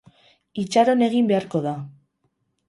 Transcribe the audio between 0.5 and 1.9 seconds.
Itxaron egin beharko da.